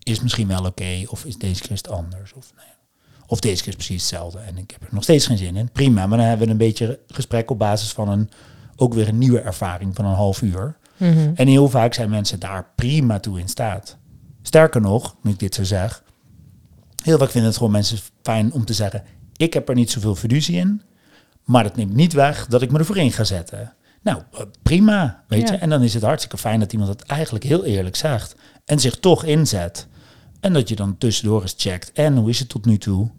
is 0.03 0.21
misschien 0.21 0.47
wel 0.47 0.65
oké. 0.65 1.03
of 1.07 1.25
is 1.25 1.37
deze 1.37 1.61
keer 1.61 1.75
het 1.75 1.89
anders. 1.89 2.33
Of, 2.33 2.51
nou 2.55 2.67
ja. 2.67 2.75
of 3.27 3.39
deze 3.39 3.63
keer 3.63 3.67
is 3.67 3.85
precies 3.85 4.01
hetzelfde. 4.01 4.39
En 4.39 4.57
ik 4.57 4.71
heb 4.71 4.81
er 4.81 4.87
nog 4.91 5.03
steeds 5.03 5.27
geen 5.27 5.37
zin 5.37 5.55
in. 5.55 5.69
Prima, 5.71 6.07
maar 6.07 6.17
dan 6.17 6.27
hebben 6.27 6.45
we 6.45 6.51
een 6.51 6.57
beetje 6.57 6.99
gesprek 7.07 7.51
op 7.51 7.57
basis 7.57 7.91
van 7.91 8.09
een, 8.09 8.29
ook 8.75 8.93
weer 8.93 9.07
een 9.07 9.17
nieuwe 9.17 9.39
ervaring 9.39 9.95
van 9.95 10.05
een 10.05 10.15
half 10.15 10.41
uur. 10.41 10.77
Mhm. 10.97 11.31
En 11.35 11.47
heel 11.47 11.69
vaak 11.69 11.93
zijn 11.93 12.09
mensen 12.09 12.39
daar 12.39 12.67
prima 12.75 13.19
toe 13.19 13.39
in 13.39 13.49
staat. 13.49 13.97
Sterker 14.41 14.81
nog, 14.81 15.15
nu 15.21 15.31
ik 15.31 15.39
dit 15.39 15.55
zo 15.55 15.63
zeg, 15.63 16.03
heel 17.03 17.17
vaak 17.17 17.29
vinden 17.29 17.49
het 17.49 17.57
gewoon 17.57 17.71
mensen 17.71 17.97
fijn 18.21 18.53
om 18.53 18.65
te 18.65 18.73
zeggen: 18.73 19.03
Ik 19.35 19.53
heb 19.53 19.69
er 19.69 19.75
niet 19.75 19.91
zoveel 19.91 20.15
fiducie 20.15 20.55
in, 20.55 20.81
maar 21.43 21.63
dat 21.63 21.75
neemt 21.75 21.93
niet 21.93 22.13
weg 22.13 22.47
dat 22.47 22.61
ik 22.61 22.71
me 22.71 22.79
ervoor 22.79 22.97
in 22.97 23.11
ga 23.11 23.23
zetten. 23.23 23.73
Nou, 24.01 24.21
eh, 24.31 24.41
prima, 24.63 25.23
weet 25.27 25.47
Ja. 25.47 25.53
je. 25.53 25.59
En 25.59 25.69
dan 25.69 25.81
is 25.83 25.93
het 25.93 26.03
hartstikke 26.03 26.37
fijn 26.37 26.59
dat 26.59 26.73
iemand 26.73 26.89
het 26.89 27.01
eigenlijk 27.01 27.43
heel 27.43 27.65
eerlijk 27.65 27.95
zegt 27.95 28.35
en 28.65 28.79
zich 28.79 28.99
toch 28.99 29.23
inzet. 29.23 29.87
En 30.39 30.53
dat 30.53 30.69
je 30.69 30.75
dan 30.75 30.97
tussendoor 30.97 31.41
eens 31.41 31.53
checkt. 31.57 31.91
En 31.91 32.15
hoe 32.17 32.29
is 32.29 32.39
het 32.39 32.49
tot 32.49 32.65
nu 32.65 32.77
toe? 32.77 33.11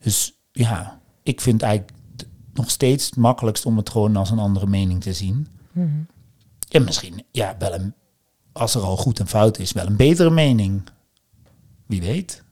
Dus 0.00 0.32
ja, 0.52 1.00
ik 1.22 1.40
vind 1.40 1.62
eigenlijk 1.62 1.98
nog 2.52 2.70
steeds 2.70 3.06
het 3.06 3.16
makkelijkst 3.16 3.66
om 3.66 3.76
het 3.76 3.90
gewoon 3.90 4.16
als 4.16 4.30
een 4.30 4.38
andere 4.38 4.66
mening 4.66 5.02
te 5.02 5.12
zien. 5.12 5.48
Mhm. 5.72 5.88
En 6.70 6.84
misschien, 6.84 7.24
ja, 7.30 7.56
wel 7.58 7.74
een, 7.74 7.94
als 8.52 8.74
er 8.74 8.82
al 8.82 8.96
goed 8.96 9.18
en 9.20 9.26
fout 9.28 9.58
is, 9.58 9.72
wel 9.72 9.86
een 9.86 9.96
betere 9.96 10.30
mening. 10.30 10.82
Wie 11.86 12.00
weet. 12.00 12.42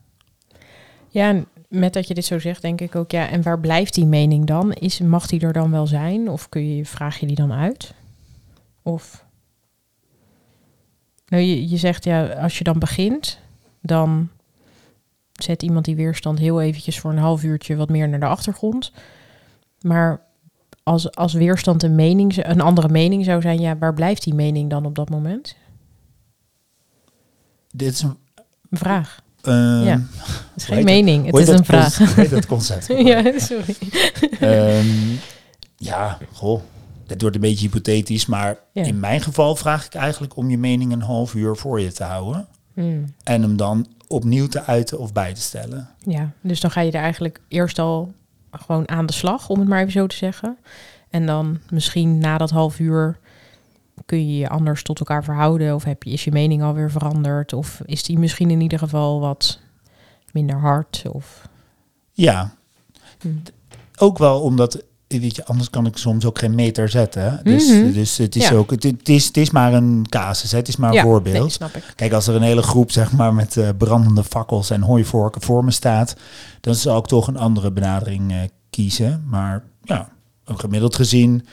Ja, 1.09 1.29
en 1.29 1.47
met 1.73 1.93
dat 1.93 2.09
je 2.09 2.15
dit 2.15 2.25
zo 2.25 2.39
zegt, 2.39 2.63
denk 2.63 2.81
ik 2.81 2.95
ook, 2.95 3.11
ja, 3.11 3.29
en 3.29 3.43
waar 3.43 3.61
blijft 3.61 3.95
die 3.95 4.07
mening 4.07 4.47
dan? 4.47 4.73
Is, 4.73 5.01
mag 5.01 5.27
die 5.27 5.41
er 5.41 5.53
dan 5.53 5.71
wel 5.71 5.87
zijn? 5.87 6.29
Of 6.29 6.49
kun 6.49 6.77
je, 6.77 6.87
vraag 6.87 7.19
je 7.19 7.27
die 7.27 7.37
dan 7.37 7.53
uit? 7.53 7.95
Of. 8.83 9.25
Nou, 11.27 11.43
je, 11.43 11.69
je 11.69 11.77
zegt 11.77 12.05
ja, 12.05 12.27
als 12.27 12.59
je 12.59 12.65
dan 12.65 12.79
begint, 12.79 13.39
dan 13.81 14.29
zet 15.33 15.63
iemand 15.63 15.85
die 15.85 15.97
weerstand 15.97 16.39
heel 16.39 16.61
eventjes 16.61 17.01
voor 17.01 17.11
een 17.11 17.19
half 17.19 17.43
uurtje 17.43 17.77
wat 17.77 17.89
meer 17.89 18.09
naar 18.09 18.21
de 18.21 18.27
achtergrond. 18.27 18.93
Maar 19.81 20.21
als, 20.83 21.15
als 21.15 21.33
weerstand 21.33 21.83
een, 21.83 21.95
mening, 21.95 22.45
een 22.47 22.61
andere 22.61 22.89
mening 22.89 23.25
zou 23.25 23.41
zijn, 23.41 23.61
ja, 23.61 23.79
waar 23.79 23.95
blijft 23.95 24.25
die 24.25 24.35
mening 24.35 24.71
dan 24.71 24.87
op 24.87 24.95
dat 24.95 25.11
moment? 25.11 25.57
Dit 27.71 27.93
is 27.93 28.03
een... 28.03 28.17
Een 28.73 28.79
vraag. 28.79 29.22
Ehm, 29.43 29.83
Ja. 29.85 30.01
Het 30.53 30.63
is 30.63 30.65
geen 30.65 30.85
mening, 30.85 31.27
het 31.27 31.37
is 31.39 31.47
dat 31.47 31.59
een 31.59 31.65
vraag. 31.65 31.99
hoe 31.99 32.07
heet 32.07 32.31
dat 32.31 32.47
concept? 32.47 32.87
ja, 33.13 33.39
sorry. 33.39 33.77
Ehm, 34.41 34.87
ja, 35.91 36.19
goh. 36.33 36.61
Dit 37.07 37.21
wordt 37.21 37.37
een 37.37 37.43
beetje 37.43 37.67
hypothetisch, 37.67 38.27
maar 38.27 38.57
Ja. 38.73 38.83
in 38.85 39.01
mijn 39.01 39.21
geval 39.21 39.57
vraag 39.57 39.87
ik 39.87 39.95
eigenlijk 39.95 40.37
om 40.37 40.51
je 40.51 40.59
mening 40.59 40.93
een 40.93 41.03
half 41.03 41.35
uur 41.35 41.57
voor 41.57 41.81
je 41.81 41.93
te 41.93 42.05
houden. 42.05 42.47
Hmm. 42.75 43.15
En 43.25 43.43
hem 43.43 43.57
dan 43.57 43.87
opnieuw 44.07 44.47
te 44.49 44.65
uiten 44.65 44.99
of 44.99 45.13
bij 45.13 45.35
te 45.35 45.41
stellen. 45.41 45.89
Ja, 46.07 46.31
dus 46.41 46.61
dan 46.61 46.71
ga 46.71 46.81
je 46.81 46.91
er 46.93 47.03
eigenlijk 47.03 47.41
eerst 47.49 47.79
al 47.79 48.13
gewoon 48.51 48.89
aan 48.89 49.07
de 49.07 49.13
slag, 49.13 49.49
om 49.49 49.59
het 49.59 49.69
maar 49.69 49.81
even 49.81 49.93
zo 49.93 50.07
te 50.07 50.17
zeggen. 50.17 50.57
En 51.11 51.27
dan 51.27 51.59
misschien 51.71 52.19
na 52.19 52.39
dat 52.39 52.51
half 52.51 52.79
uur 52.79 53.19
kun 54.07 54.27
je 54.29 54.39
je 54.39 54.49
anders 54.49 54.83
tot 54.83 54.99
elkaar 54.99 55.25
verhouden. 55.25 55.75
Of 55.75 55.85
heb 55.85 56.03
je, 56.03 56.11
is 56.11 56.25
je 56.25 56.33
mening 56.33 56.63
alweer 56.63 56.91
veranderd? 56.91 57.53
Of 57.53 57.81
is 57.85 58.03
die 58.03 58.19
misschien 58.19 58.51
in 58.51 58.61
ieder 58.61 58.79
geval 58.79 59.21
wat 59.21 59.59
minder 60.33 60.57
hard? 60.59 61.03
Of, 61.13 61.49
Ja, 62.13 62.55
Hm. 63.21 63.29
ook 63.97 64.19
wel 64.19 64.41
omdat, 64.41 64.83
weet 65.07 65.37
je, 65.37 65.45
anders 65.45 65.71
kan 65.71 65.87
ik 65.87 65.97
soms 65.97 66.25
ook 66.25 66.39
geen 66.39 66.55
meter 66.55 66.89
zetten. 66.89 67.41
Dus, 67.43 67.69
Mhm. 67.69 67.93
dus 67.93 68.17
het 68.19 68.37
is 68.37 68.49
Ja. 68.49 68.55
ook, 68.55 68.71
het, 68.71 68.83
het 68.83 69.09
is, 69.09 69.27
het 69.27 69.37
is 69.37 69.51
maar 69.51 69.73
een 69.75 70.07
casus, 70.09 70.53
het 70.53 70.69
is 70.69 70.77
maar 70.77 70.89
een 70.91 70.95
ja, 70.97 71.03
voorbeeld. 71.03 71.39
nee, 71.41 71.49
snap 71.49 71.75
ik. 71.75 71.93
Kijk, 71.97 72.13
als 72.13 72.27
er 72.27 72.35
een 72.35 72.43
hele 72.43 72.63
groep 72.63 72.91
zeg 72.91 73.13
maar, 73.13 73.35
met 73.35 73.57
eh, 73.57 73.69
brandende 73.79 74.25
fakkels 74.25 74.71
en 74.71 74.83
hooivorken 74.83 75.43
voor 75.43 75.65
me 75.65 75.71
staat, 75.71 76.17
dan 76.61 76.75
zal 76.75 76.99
ik 76.99 77.07
toch 77.07 77.27
een 77.27 77.37
andere 77.37 77.71
benadering 77.73 78.33
eh, 78.33 78.39
kiezen. 78.71 79.25
Maar 79.27 79.65
ja, 79.83 80.09
gemiddeld 80.45 80.95
gezien 80.97 81.47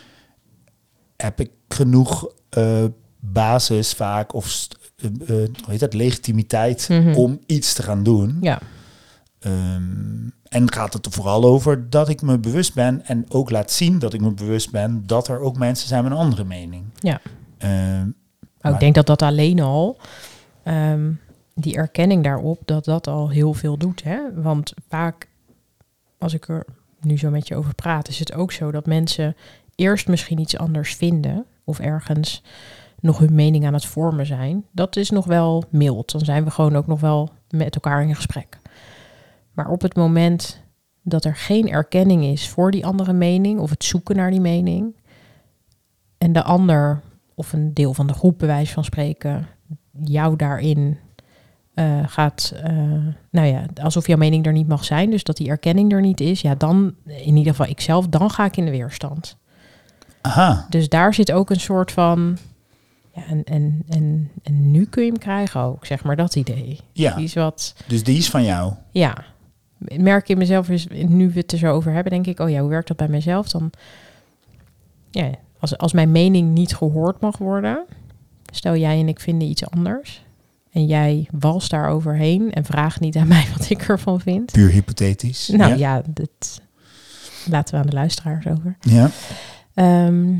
heb 1.18 1.40
ik 1.40 1.52
genoeg 1.68 2.28
eh, 2.50 2.84
basis 3.20 3.94
vaak 3.94 4.34
of 4.34 4.68
hoe 5.02 5.50
heet 5.68 5.80
dat, 5.80 5.94
legitimiteit 5.94 6.88
Mhm. 6.90 7.14
om 7.16 7.40
iets 7.46 7.74
te 7.74 7.84
gaan 7.84 8.04
doen. 8.04 8.38
Ja, 8.42 8.60
Ehm, 9.40 10.28
en 10.44 10.72
gaat 10.74 10.94
het 10.94 11.06
er 11.06 11.12
vooral 11.12 11.44
over 11.44 11.90
dat 11.90 12.10
ik 12.10 12.22
me 12.22 12.38
bewust 12.38 12.74
ben 12.74 13.06
en 13.06 13.26
ook 13.30 13.50
laat 13.50 13.72
zien 13.72 14.00
dat 14.00 14.14
ik 14.14 14.22
me 14.22 14.32
bewust 14.34 14.72
ben 14.72 15.04
dat 15.06 15.28
er 15.28 15.40
ook 15.40 15.58
mensen 15.58 15.88
zijn 15.88 16.04
met 16.04 16.12
een 16.12 16.18
andere 16.18 16.44
mening. 16.44 16.84
Ja. 17.00 17.22
Ehm, 17.58 18.10
Maar 18.62 18.74
ik 18.74 18.80
denk 18.80 18.96
dat 18.96 19.06
dat 19.08 19.22
alleen 19.22 19.60
al, 19.60 19.98
ehm, 20.64 21.12
die 21.56 21.76
erkenning 21.76 22.24
daarop, 22.24 22.62
dat 22.66 22.86
dat 22.86 23.08
al 23.08 23.30
heel 23.30 23.54
veel 23.54 23.78
doet. 23.78 24.04
Hè? 24.04 24.20
Want 24.36 24.74
vaak, 24.90 25.28
als 26.18 26.34
ik 26.34 26.48
er 26.48 26.66
nu 27.02 27.18
zo 27.18 27.30
met 27.30 27.48
je 27.48 27.56
over 27.56 27.76
praat, 27.76 28.08
is 28.08 28.20
het 28.20 28.34
ook 28.34 28.52
zo 28.52 28.72
dat 28.72 28.86
mensen 28.86 29.36
eerst 29.76 30.08
misschien 30.08 30.40
iets 30.40 30.58
anders 30.58 30.96
vinden 30.96 31.46
of 31.70 31.80
ergens 31.80 32.44
nog 33.00 33.20
hun 33.20 33.36
mening 33.36 33.66
aan 33.66 33.74
het 33.74 33.86
vormen 33.86 34.26
zijn. 34.26 34.66
Dat 34.72 34.96
is 34.96 35.10
nog 35.10 35.26
wel 35.26 35.64
mild. 35.70 36.12
Dan 36.12 36.22
zijn 36.22 36.44
we 36.44 36.52
gewoon 36.52 36.76
ook 36.76 36.88
nog 36.88 37.00
wel 37.00 37.30
met 37.50 37.76
elkaar 37.76 38.04
in 38.04 38.16
gesprek. 38.16 38.60
Maar 39.54 39.70
op 39.70 39.82
het 39.82 39.96
moment 39.96 40.64
dat 41.04 41.26
er 41.26 41.36
geen 41.36 41.70
erkenning 41.70 42.24
is 42.24 42.50
voor 42.50 42.72
die 42.72 42.86
andere 42.86 43.14
mening 43.14 43.60
of 43.60 43.70
het 43.70 43.84
zoeken 43.84 44.16
naar 44.16 44.32
die 44.32 44.42
mening 44.42 44.96
en 46.18 46.34
de 46.34 46.44
ander 46.44 47.02
of 47.36 47.54
een 47.54 47.74
deel 47.74 47.94
van 47.94 48.08
de 48.08 48.14
groep, 48.14 48.38
bij 48.38 48.48
wijze 48.48 48.74
van 48.74 48.84
spreken, 48.84 49.48
jou 50.04 50.36
daarin 50.36 50.98
eh, 51.74 52.00
gaat, 52.06 52.54
eh, 52.64 52.74
nou 53.32 53.48
ja, 53.48 53.66
alsof 53.82 54.08
jouw 54.08 54.18
mening 54.18 54.46
er 54.46 54.52
niet 54.52 54.68
mag 54.68 54.86
zijn, 54.86 55.10
dus 55.10 55.24
dat 55.24 55.38
die 55.38 55.50
erkenning 55.50 55.92
er 55.92 56.02
niet 56.02 56.22
is, 56.22 56.42
ja, 56.42 56.56
dan, 56.56 56.96
in 57.06 57.38
ieder 57.38 57.54
geval 57.54 57.72
ikzelf, 57.72 58.08
dan 58.08 58.30
ga 58.30 58.46
ik 58.46 58.58
in 58.58 58.66
de 58.66 58.72
weerstand. 58.72 59.38
Aha, 60.22 60.66
Dus 60.70 60.90
daar 60.90 61.14
zit 61.14 61.32
ook 61.32 61.50
een 61.50 61.60
soort 61.60 61.92
van, 61.92 62.38
Ja, 63.16 63.22
en, 63.30 63.44
en, 63.44 63.84
en, 63.90 64.30
en 64.44 64.72
nu 64.72 64.86
kun 64.86 65.04
je 65.04 65.10
hem 65.10 65.20
krijgen 65.20 65.62
ook, 65.62 65.86
zeg 65.86 66.04
maar, 66.04 66.16
dat 66.16 66.36
idee. 66.36 66.80
Ja, 66.94 67.16
Die 67.16 67.24
is 67.26 67.34
wat, 67.34 67.76
dus 67.88 68.04
die 68.04 68.18
is 68.18 68.30
van 68.30 68.44
jou. 68.44 68.74
ja. 68.92 69.24
Merk 69.98 70.30
in 70.30 70.38
mezelf, 70.38 70.70
is, 70.70 70.88
nu 71.08 71.30
we 71.30 71.40
het 71.40 71.52
er 71.52 71.58
zo 71.58 71.72
over 71.72 71.92
hebben, 71.94 72.12
denk 72.12 72.28
ik, 72.28 72.40
oh 72.40 72.50
ja, 72.50 72.60
hoe 72.60 72.70
werkt 72.70 72.88
dat 72.88 72.98
bij 72.98 73.08
mezelf? 73.08 73.50
Dan, 73.50 73.72
ja, 75.12 75.30
als, 75.60 75.78
als 75.78 75.94
mijn 75.94 76.12
mening 76.12 76.54
niet 76.54 76.76
gehoord 76.76 77.20
mag 77.22 77.38
worden, 77.38 77.86
stel 78.52 78.76
jij 78.76 79.00
en 79.00 79.08
ik 79.08 79.20
vinden 79.20 79.48
iets 79.48 79.70
anders, 79.70 80.24
en 80.72 80.86
jij 80.86 81.28
walst 81.32 81.70
daar 81.70 81.90
overheen 81.90 82.52
en 82.54 82.66
vraagt 82.66 83.00
niet 83.00 83.16
aan 83.16 83.28
mij 83.38 83.46
wat 83.58 83.70
ik 83.70 83.82
ervan 83.82 84.20
vind. 84.20 84.52
Puur 84.52 84.70
hypothetisch. 84.70 85.48
Nou 85.48 85.70
ja. 85.70 85.76
ja, 85.78 86.02
dat 86.08 86.62
laten 87.50 87.74
we 87.76 87.80
aan 87.82 87.88
de 87.90 87.96
luisteraars 87.96 88.48
over. 88.48 88.78
Ja. 88.80 89.10
Ehm, 89.80 90.38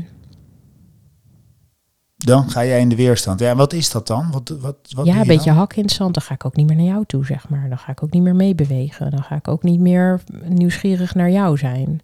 Dan 2.16 2.50
ga 2.50 2.64
jij 2.64 2.80
in 2.80 2.88
de 2.88 2.96
weerstand. 2.96 3.40
Ja, 3.40 3.56
wat 3.56 3.72
is 3.72 3.90
dat 3.90 4.06
dan? 4.06 4.30
Wat, 4.30 4.48
wat, 4.48 4.76
wat 4.94 5.06
ja, 5.06 5.12
een 5.12 5.20
je 5.20 5.26
beetje 5.26 5.50
dan? 5.50 5.58
hak 5.58 5.74
in 5.74 5.82
het 5.82 5.92
zand. 5.92 6.14
Dan 6.14 6.22
ga 6.22 6.34
ik 6.34 6.44
ook 6.44 6.56
niet 6.56 6.66
meer 6.66 6.76
naar 6.76 6.84
jou 6.84 7.04
toe, 7.06 7.24
zeg 7.24 7.48
maar. 7.48 7.68
Dan 7.68 7.78
ga 7.78 7.92
ik 7.92 8.02
ook 8.02 8.10
niet 8.10 8.22
meer 8.22 8.36
meebewegen. 8.36 9.10
Dan 9.10 9.22
ga 9.22 9.34
ik 9.34 9.48
ook 9.48 9.62
niet 9.62 9.80
meer 9.80 10.22
nieuwsgierig 10.44 11.14
naar 11.14 11.30
jou 11.30 11.58
zijn. 11.58 12.00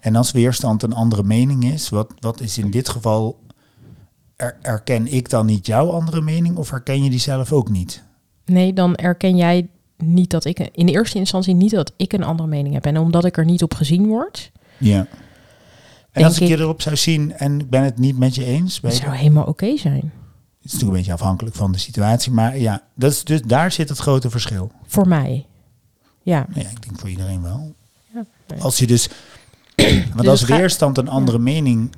En 0.00 0.16
als 0.16 0.32
weerstand 0.32 0.82
een 0.82 0.92
andere 0.92 1.22
mening 1.22 1.64
is, 1.64 1.88
wat, 1.88 2.14
wat 2.20 2.40
is 2.40 2.58
in 2.58 2.70
dit 2.70 2.88
geval... 2.88 3.38
Er, 4.36 4.56
erken 4.62 5.12
ik 5.12 5.30
dan 5.30 5.46
niet 5.46 5.66
jouw 5.66 5.90
andere 5.90 6.20
mening 6.20 6.56
of 6.56 6.70
herken 6.70 7.02
je 7.02 7.10
die 7.10 7.18
zelf 7.18 7.52
ook 7.52 7.70
niet? 7.70 8.02
Nee, 8.44 8.72
dan 8.72 8.94
erken 8.94 9.36
jij 9.36 9.68
niet 9.96 10.30
dat 10.30 10.44
ik... 10.44 10.58
In 10.58 10.88
eerste 10.88 11.18
instantie 11.18 11.54
niet 11.54 11.70
dat 11.70 11.92
ik 11.96 12.12
een 12.12 12.24
andere 12.24 12.48
mening 12.48 12.74
heb. 12.74 12.86
En 12.86 12.98
omdat 12.98 13.24
ik 13.24 13.36
er 13.36 13.44
niet 13.44 13.62
op 13.62 13.74
gezien 13.74 14.06
word... 14.06 14.52
Ja. 14.78 15.06
En 16.12 16.24
als 16.24 16.40
ik 16.40 16.48
je 16.48 16.58
erop 16.58 16.82
zou 16.82 16.96
zien 16.96 17.32
en 17.32 17.60
ik 17.60 17.70
ben 17.70 17.82
het 17.82 17.98
niet 17.98 18.18
met 18.18 18.34
je 18.34 18.44
eens, 18.44 18.80
Dat 18.80 18.96
je- 18.96 19.02
zou 19.02 19.14
helemaal 19.16 19.44
oké 19.44 19.76
zijn. 19.76 19.94
het 19.94 20.02
is 20.62 20.72
natuurlijk 20.72 20.82
een 20.82 20.96
beetje 20.96 21.12
afhankelijk 21.12 21.56
van 21.56 21.72
de 21.72 21.78
situatie, 21.78 22.32
maar 22.32 22.58
ja, 22.58 22.82
dat 22.94 23.12
is 23.12 23.24
dus 23.24 23.42
daar 23.42 23.72
zit 23.72 23.88
het 23.88 23.98
grote 23.98 24.30
verschil. 24.30 24.72
Voor 24.86 25.08
mij. 25.08 25.46
Ja. 26.22 26.46
Nou 26.48 26.60
ja, 26.60 26.68
ik 26.70 26.82
denk 26.82 26.98
voor 27.00 27.08
iedereen 27.08 27.42
wel. 27.42 27.74
Ja, 28.14 28.24
nee. 28.48 28.60
Als 28.60 28.78
je 28.78 28.86
dus, 28.86 29.08
want 29.76 30.16
Dus 30.18 30.26
als 30.28 30.40
het 30.40 30.50
weerstand 30.50 30.98
een 30.98 31.08
andere 31.08 31.38
mening, 31.38 31.92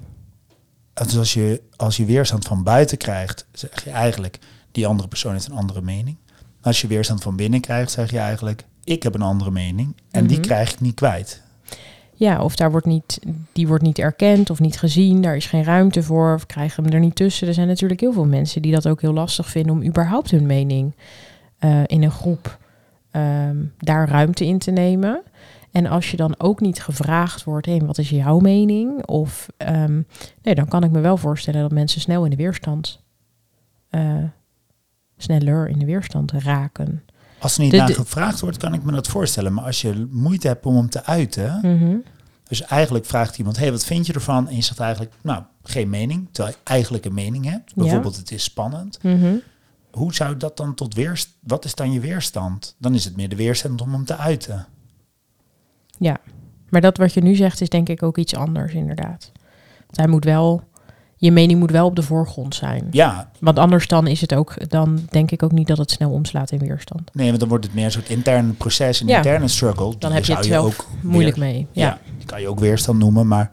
dus 0.94 1.16
als 1.18 1.32
je, 1.34 1.62
als 1.76 1.96
je 1.96 2.04
weerstand 2.04 2.44
van 2.44 2.62
buiten 2.62 2.98
krijgt, 2.98 3.46
zeg 3.52 3.84
je 3.84 3.90
eigenlijk, 3.90 4.38
die 4.72 4.86
andere 4.86 5.08
persoon 5.08 5.32
heeft 5.32 5.48
een 5.48 5.56
andere 5.56 5.82
mening. 5.82 6.16
Als 6.60 6.80
je 6.80 6.86
weerstand 6.86 7.22
van 7.22 7.36
binnen 7.36 7.60
krijgt, 7.60 7.90
zeg 7.90 8.10
je 8.10 8.18
eigenlijk, 8.18 8.64
ik 8.84 9.02
heb 9.02 9.14
een 9.14 9.22
andere 9.22 9.50
mening 9.50 9.96
en 10.10 10.26
die 10.26 10.36
Mhm. 10.38 10.46
krijg 10.46 10.72
ik 10.72 10.80
niet 10.80 10.94
kwijt. 10.94 11.42
Ja, 12.20 12.42
of 12.42 12.56
daar 12.56 12.70
wordt 12.70 12.86
niet, 12.86 13.20
die 13.52 13.68
wordt 13.68 13.82
niet 13.82 13.98
erkend 13.98 14.50
of 14.50 14.60
niet 14.60 14.78
gezien. 14.78 15.20
Daar 15.20 15.36
is 15.36 15.46
geen 15.46 15.64
ruimte 15.64 16.02
voor. 16.02 16.34
Of 16.34 16.46
krijgen 16.46 16.84
hem 16.84 16.92
er 16.92 17.00
niet 17.00 17.14
tussen. 17.14 17.48
Er 17.48 17.54
zijn 17.54 17.66
natuurlijk 17.66 18.00
heel 18.00 18.12
veel 18.12 18.26
mensen 18.26 18.62
die 18.62 18.72
dat 18.72 18.88
ook 18.88 19.00
heel 19.00 19.12
lastig 19.12 19.48
vinden 19.48 19.72
om 19.72 19.84
überhaupt 19.84 20.30
hun 20.30 20.46
mening 20.46 20.94
eh, 21.58 21.82
in 21.86 22.02
een 22.02 22.10
groep 22.10 22.58
ehm, 23.10 23.56
daar 23.78 24.08
ruimte 24.08 24.46
in 24.46 24.58
te 24.58 24.70
nemen. 24.70 25.22
En 25.70 25.86
als 25.86 26.10
je 26.10 26.16
dan 26.16 26.34
ook 26.38 26.60
niet 26.60 26.82
gevraagd 26.82 27.44
wordt, 27.44 27.66
hé, 27.66 27.78
wat 27.78 27.98
is 27.98 28.10
jouw 28.10 28.38
mening? 28.38 29.06
Of 29.06 29.48
ehm, 29.56 30.02
nee, 30.42 30.54
dan 30.54 30.68
kan 30.68 30.84
ik 30.84 30.90
me 30.90 31.00
wel 31.00 31.16
voorstellen 31.16 31.60
dat 31.60 31.72
mensen 31.72 32.00
snel 32.00 32.24
in 32.24 32.30
de 32.30 32.36
weerstand, 32.36 33.02
eh, 33.90 34.24
sneller 35.16 35.68
in 35.68 35.78
de 35.78 35.86
weerstand 35.86 36.32
raken. 36.32 37.02
Als 37.40 37.54
er 37.56 37.62
niet 37.62 37.70
De- 37.70 37.76
naar 37.76 37.88
gevraagd 37.94 38.40
wordt, 38.40 38.56
kan 38.56 38.74
ik 38.74 38.82
me 38.82 38.92
dat 38.92 39.08
voorstellen. 39.08 39.52
Maar 39.54 39.64
als 39.64 39.80
je 39.80 40.08
moeite 40.10 40.46
hebt 40.46 40.66
om 40.66 40.76
hem 40.76 40.90
te 40.90 41.04
uiten, 41.04 41.58
Mhm. 41.62 41.96
dus 42.48 42.62
eigenlijk 42.62 43.04
vraagt 43.06 43.38
iemand, 43.38 43.56
hé, 43.56 43.62
hey, 43.62 43.72
wat 43.72 43.84
vind 43.84 44.06
je 44.06 44.12
ervan? 44.12 44.48
En 44.48 44.56
je 44.56 44.62
zegt 44.62 44.80
eigenlijk, 44.80 45.12
nou, 45.22 45.42
geen 45.62 45.90
mening, 45.90 46.28
terwijl 46.32 46.54
je 46.56 46.70
eigenlijk 46.70 47.04
een 47.04 47.14
mening 47.14 47.44
hebt. 47.44 47.74
Bijvoorbeeld, 47.74 48.16
het 48.16 48.30
is 48.30 48.42
spannend. 48.44 49.02
Mhm. 49.02 49.34
Hoe 49.90 50.14
zou 50.14 50.36
dat 50.36 50.56
dan 50.56 50.74
tot 50.74 50.94
weerstand, 50.94 51.36
wat 51.42 51.64
is 51.64 51.74
dan 51.74 51.92
je 51.92 52.00
weerstand? 52.00 52.74
Dan 52.78 52.94
is 52.94 53.04
het 53.04 53.16
meer 53.16 53.28
de 53.28 53.36
weerstand 53.36 53.80
om 53.80 53.92
hem 53.92 54.04
te 54.04 54.16
uiten. 54.16 54.66
Ja, 55.98 56.16
maar 56.68 56.80
dat 56.80 56.96
wat 56.96 57.14
je 57.14 57.20
nu 57.22 57.34
zegt 57.34 57.60
is 57.60 57.68
denk 57.68 57.88
ik 57.88 58.02
ook 58.02 58.18
iets 58.18 58.34
anders 58.34 58.72
inderdaad. 58.72 59.32
Want 59.78 59.96
hij 59.96 60.06
moet 60.08 60.24
wel, 60.24 60.62
je 61.22 61.30
mening 61.32 61.58
moet 61.58 61.70
wel 61.70 61.86
op 61.86 61.96
de 61.96 62.02
voorgrond 62.02 62.54
zijn. 62.54 62.86
Ja, 62.90 63.30
Want 63.40 63.58
anders 63.58 63.88
dan 63.88 64.06
is 64.06 64.20
het 64.20 64.34
ook, 64.34 64.70
dan 64.70 64.98
denk 65.10 65.30
ik 65.30 65.42
ook 65.42 65.52
niet 65.52 65.66
dat 65.66 65.78
het 65.78 65.90
snel 65.90 66.10
omslaat 66.10 66.50
in 66.50 66.58
weerstand. 66.58 67.14
nee, 67.14 67.26
want 67.26 67.40
dan 67.40 67.48
wordt 67.48 67.64
het 67.64 67.74
meer 67.74 67.84
een 67.84 67.90
soort 67.90 68.08
intern 68.08 68.56
proces, 68.56 69.00
een 69.00 69.06
Ja. 69.06 69.16
interne 69.16 69.48
struggle. 69.48 69.94
Dan 69.98 70.12
heb 70.12 70.24
je 70.24 70.34
het 70.36 70.46
wel 70.46 70.64
ook 70.64 70.86
Moeilijk 71.02 71.36
weer- 71.36 71.44
mee. 71.46 71.66
Ja. 71.72 71.86
Ja. 71.86 71.98
die 72.16 72.26
kan 72.26 72.40
je 72.40 72.48
ook 72.48 72.58
weerstand 72.60 72.98
noemen, 72.98 73.26
maar 73.26 73.50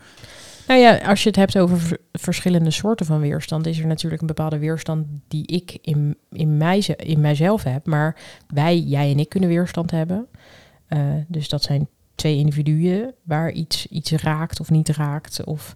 Nou 0.67 0.79
ja, 0.79 0.97
als 0.97 1.21
je 1.23 1.27
het 1.27 1.37
hebt 1.37 1.57
over 1.57 1.97
verschillende 2.11 2.71
soorten 2.71 3.05
van 3.05 3.19
weerstand, 3.19 3.67
is 3.67 3.79
er 3.79 3.87
natuurlijk 3.87 4.21
een 4.21 4.27
bepaalde 4.27 4.57
weerstand 4.57 5.05
die 5.27 5.45
ik 5.47 5.77
in, 5.81 6.17
in, 6.31 6.57
mij, 6.57 6.95
in 6.97 7.21
mijzelf 7.21 7.63
heb. 7.63 7.85
Maar 7.85 8.15
wij, 8.53 8.79
jij 8.79 9.11
en 9.11 9.19
ik, 9.19 9.29
kunnen 9.29 9.49
weerstand 9.49 9.91
hebben. 9.91 10.27
Eh, 10.87 10.99
dus 11.27 11.49
dat 11.49 11.63
zijn 11.63 11.87
twee 12.15 12.37
individuen 12.37 13.13
waar 13.23 13.51
iets, 13.51 13.87
iets 13.87 14.11
raakt 14.11 14.59
of 14.59 14.69
niet 14.69 14.89
raakt 14.89 15.43
of 15.43 15.75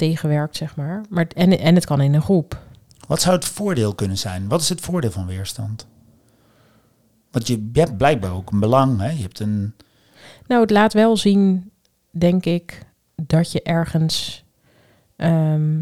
tegenwerkt, 0.00 0.56
zeg 0.56 0.76
maar. 0.76 1.04
maar 1.08 1.26
en, 1.34 1.58
en 1.58 1.74
het 1.74 1.86
kan 1.86 2.00
in 2.00 2.14
een 2.14 2.22
groep. 2.22 2.58
wat 3.06 3.20
zou 3.20 3.34
het 3.34 3.44
voordeel 3.44 3.94
kunnen 3.94 4.18
zijn? 4.18 4.48
Wat 4.48 4.60
is 4.60 4.68
het 4.68 4.80
voordeel 4.80 5.10
van 5.10 5.26
weerstand? 5.26 5.86
Want 7.30 7.46
je, 7.46 7.68
je 7.72 7.80
hebt 7.80 7.96
blijkbaar 7.96 8.32
ook 8.32 8.50
een 8.52 8.60
belang, 8.60 9.00
hè? 9.00 9.10
Je 9.10 9.22
hebt 9.22 9.40
een... 9.40 9.74
Nou, 10.46 10.60
het 10.62 10.70
laat 10.70 10.92
wel 10.92 11.16
zien, 11.16 11.70
denk 12.10 12.44
ik, 12.44 12.82
dat 13.22 13.52
je 13.52 13.62
ergens 13.62 14.44
ehm, 15.16 15.78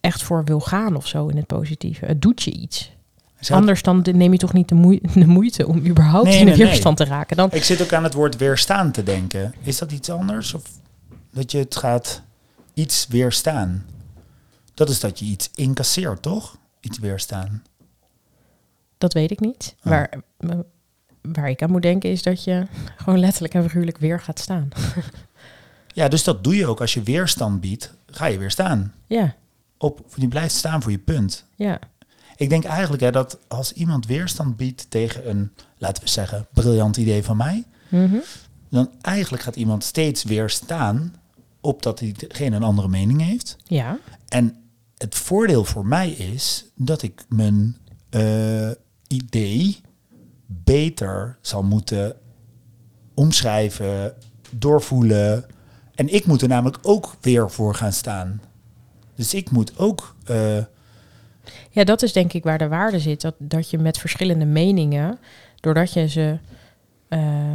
echt 0.00 0.22
voor 0.22 0.44
wil 0.44 0.60
gaan 0.60 0.96
of 0.96 1.06
zo 1.06 1.26
in 1.26 1.36
het 1.36 1.46
positieve. 1.46 2.06
Het 2.06 2.22
doet 2.22 2.42
je 2.42 2.50
iets. 2.52 2.92
zou 3.40 3.60
Anders 3.60 3.82
dan 3.82 4.04
neem 4.12 4.32
je 4.32 4.38
toch 4.38 4.52
niet 4.52 4.68
de, 4.68 4.74
moe- 4.74 5.00
de 5.14 5.26
moeite 5.26 5.66
om 5.66 5.86
überhaupt 5.86 6.26
Nee, 6.28 6.38
in 6.38 6.44
de 6.44 6.50
nee, 6.50 6.56
nee. 6.58 6.66
weerstand 6.66 6.96
te 6.96 7.04
raken. 7.04 7.36
Dan, 7.36 7.48
Ik 7.52 7.64
zit 7.64 7.82
ook 7.82 7.92
aan 7.92 8.04
het 8.04 8.14
woord 8.14 8.36
weerstaan 8.36 8.92
te 8.92 9.02
denken. 9.02 9.54
Is 9.62 9.78
dat 9.78 9.92
iets 9.92 10.10
anders? 10.10 10.54
Of 10.54 10.62
dat 11.32 11.50
je 11.52 11.58
het 11.58 11.76
gaat 11.76 12.22
iets 12.76 13.06
weerstaan? 13.06 13.86
Dat 14.74 14.88
is 14.88 15.00
dat 15.00 15.18
je 15.18 15.24
iets 15.24 15.50
incasseert, 15.54 16.22
toch? 16.22 16.56
Iets 16.80 16.98
weerstaan. 16.98 17.62
dat 18.98 19.12
weet 19.12 19.30
ik 19.30 19.40
niet. 19.40 19.74
Oh. 19.78 19.84
Waar, 19.84 20.12
waar 21.22 21.50
ik 21.50 21.62
aan 21.62 21.70
moet 21.70 21.82
denken 21.82 22.10
is 22.10 22.22
dat 22.22 22.44
je 22.44 22.66
gewoon 22.96 23.18
letterlijk 23.18 23.54
en 23.54 23.62
figuurlijk 23.62 23.98
weer 23.98 24.20
gaat 24.20 24.38
staan. 24.38 24.68
Ja, 25.94 26.08
dus 26.08 26.24
dat 26.24 26.44
doe 26.44 26.56
je 26.56 26.66
ook. 26.66 26.80
Als 26.80 26.94
je 26.94 27.02
weerstand 27.02 27.60
biedt, 27.60 27.92
ga 28.06 28.26
je 28.26 28.38
weer 28.38 28.50
staan. 28.50 28.94
Ja, 29.06 29.34
Op, 29.78 30.04
je 30.14 30.28
blijft 30.28 30.54
staan 30.54 30.82
voor 30.82 30.90
je 30.90 30.98
punt. 30.98 31.44
ja. 31.54 31.78
Ik 32.38 32.48
denk 32.48 32.64
eigenlijk 32.64 33.02
hè, 33.02 33.10
dat 33.10 33.38
als 33.48 33.72
iemand 33.72 34.06
weerstand 34.06 34.56
biedt 34.56 34.86
tegen 34.90 35.28
een, 35.30 35.52
laten 35.78 36.02
we 36.02 36.08
zeggen, 36.08 36.46
briljant 36.52 36.96
idee 36.96 37.22
van 37.24 37.36
mij, 37.36 37.64
Mhm. 37.88 38.16
dan 38.70 38.90
eigenlijk 39.00 39.42
gaat 39.42 39.56
iemand 39.56 39.84
steeds 39.84 40.24
weer 40.24 40.50
staan 40.50 41.14
op 41.66 41.82
dat 41.82 41.98
diegene 41.98 42.56
een 42.56 42.62
andere 42.62 42.88
mening 42.88 43.20
heeft. 43.22 43.56
Ja, 43.64 43.98
En 44.28 44.56
het 44.96 45.14
voordeel 45.14 45.64
voor 45.64 45.86
mij 45.86 46.10
is 46.10 46.66
dat 46.74 47.02
ik 47.02 47.24
mijn 47.28 47.76
eh, 48.10 48.70
idee 49.08 49.80
beter 50.46 51.38
zal 51.40 51.62
moeten 51.62 52.16
omschrijven, 53.14 54.14
doorvoelen. 54.50 55.44
En 55.94 56.14
ik 56.14 56.26
moet 56.26 56.42
er 56.42 56.48
namelijk 56.48 56.78
ook 56.82 57.16
weer 57.20 57.50
voor 57.50 57.74
gaan 57.74 57.92
staan. 57.92 58.40
Dus 59.14 59.34
ik 59.34 59.50
moet 59.50 59.78
ook. 59.78 60.16
eh, 60.24 60.64
Ja, 61.70 61.84
dat 61.84 62.02
is 62.02 62.12
denk 62.12 62.32
ik 62.32 62.44
waar 62.44 62.58
de 62.58 62.68
waarde 62.68 62.98
zit. 62.98 63.20
Dat, 63.20 63.34
dat 63.38 63.70
je 63.70 63.78
met 63.78 63.98
verschillende 63.98 64.44
meningen, 64.44 65.18
doordat 65.60 65.92
je 65.92 66.08
ze. 66.08 66.38
eh, 67.08 67.52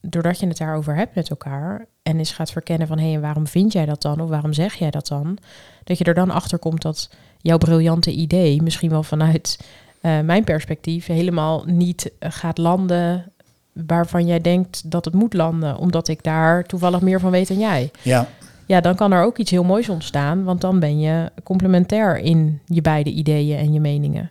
doordat 0.00 0.38
je 0.40 0.46
het 0.46 0.56
daarover 0.58 0.96
hebt 0.96 1.14
met 1.14 1.30
elkaar. 1.30 1.86
En 2.04 2.18
eens 2.18 2.32
gaat 2.32 2.50
verkennen 2.50 2.86
van 2.86 2.98
hé, 2.98 3.14
en 3.14 3.20
waarom 3.20 3.46
vind 3.46 3.72
jij 3.72 3.86
dat 3.86 4.02
dan? 4.02 4.20
Of 4.20 4.28
waarom 4.28 4.52
zeg 4.52 4.74
jij 4.74 4.90
dat 4.90 5.06
dan? 5.06 5.38
Dat 5.84 5.98
je 5.98 6.04
er 6.04 6.14
dan 6.14 6.30
achter 6.30 6.58
komt 6.58 6.82
dat 6.82 7.10
jouw 7.38 7.58
briljante 7.58 8.10
idee, 8.10 8.62
misschien 8.62 8.90
wel 8.90 9.02
vanuit 9.02 9.58
eh, 10.00 10.20
mijn 10.20 10.44
perspectief, 10.44 11.06
helemaal 11.06 11.64
niet 11.66 12.10
eh, 12.18 12.30
gaat 12.32 12.58
landen. 12.58 13.32
waarvan 13.72 14.26
jij 14.26 14.40
denkt 14.40 14.90
dat 14.90 15.04
het 15.04 15.14
moet 15.14 15.34
landen, 15.34 15.76
omdat 15.76 16.08
ik 16.08 16.22
daar 16.22 16.64
toevallig 16.64 17.00
meer 17.00 17.20
van 17.20 17.30
weet 17.30 17.48
dan 17.48 17.58
jij. 17.58 17.90
ja, 18.02 18.28
Ja, 18.66 18.80
dan 18.80 18.94
kan 18.94 19.12
er 19.12 19.22
ook 19.22 19.38
iets 19.38 19.50
heel 19.50 19.64
moois 19.64 19.88
ontstaan, 19.88 20.44
want 20.44 20.60
dan 20.60 20.80
ben 20.80 21.00
je 21.00 21.30
complementair 21.42 22.18
in 22.18 22.60
je 22.66 22.80
beide 22.80 23.10
ideeën 23.10 23.58
en 23.58 23.72
je 23.72 23.80
meningen. 23.80 24.30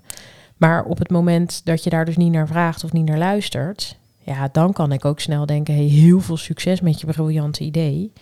Maar 0.57 0.83
op 0.83 0.97
het 0.97 1.09
moment 1.09 1.61
dat 1.65 1.83
je 1.83 1.89
daar 1.89 2.05
dus 2.05 2.17
niet 2.17 2.31
naar 2.31 2.47
vraagt 2.47 2.83
of 2.83 2.93
niet 2.93 3.05
naar 3.05 3.17
luistert, 3.17 3.97
ja, 4.25 4.49
dan 4.51 4.73
kan 4.73 4.91
ik 4.91 5.05
ook 5.05 5.19
snel 5.19 5.45
denken: 5.45 5.73
hey, 5.73 5.83
heel 5.83 6.19
veel 6.19 6.37
succes 6.37 6.81
met 6.81 6.99
je 6.99 7.05
briljante 7.07 7.63
idee. 7.63 8.13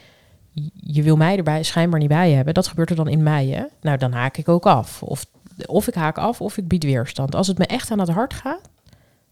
Je- 0.73 1.03
wil 1.03 1.17
mij 1.17 1.37
erbij 1.37 1.63
schijnbaar 1.63 1.99
niet 1.99 2.09
bij 2.09 2.31
hebben. 2.31 2.53
Dat 2.53 2.67
gebeurt 2.67 2.89
er 2.89 2.95
dan 2.95 3.07
in 3.07 3.23
mij, 3.23 3.47
hè? 3.47 3.63
Nou, 3.81 3.97
dan 3.97 4.11
haak 4.11 4.37
ik 4.37 4.49
ook 4.49 4.65
af. 4.65 5.03
Of, 5.03 5.25
of 5.65 5.87
ik 5.87 5.93
haak 5.93 6.17
af 6.17 6.41
of 6.41 6.57
ik 6.57 6.67
bied 6.67 6.83
weerstand. 6.83 7.35
Als 7.35 7.47
het 7.47 7.57
me 7.57 7.65
echt 7.65 7.91
aan 7.91 7.99
het 7.99 8.09
hart 8.09 8.33
gaat, 8.33 8.69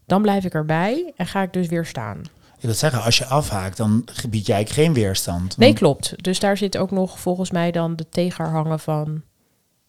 dan 0.06 0.22
blijf 0.22 0.44
ik 0.44 0.54
erbij 0.54 1.12
en 1.16 1.26
ga 1.26 1.42
ik 1.42 1.52
dus 1.52 1.68
weer 1.68 1.84
staan. 1.86 2.18
ik 2.56 2.66
wil 2.66 2.74
zeggen, 2.74 3.02
als 3.02 3.18
je 3.18 3.24
afhaakt, 3.24 3.76
dan 3.76 4.04
bied 4.28 4.46
jij 4.46 4.66
geen 4.66 4.92
weerstand. 4.94 5.56
Nee, 5.56 5.72
klopt. 5.72 6.22
Dus 6.22 6.40
daar 6.40 6.56
zit 6.56 6.76
ook 6.76 6.90
nog 6.90 7.18
volgens 7.20 7.50
mij 7.50 7.70
dan 7.70 7.96
de 7.96 8.08
tegenhangen 8.08 8.80
van 8.80 9.22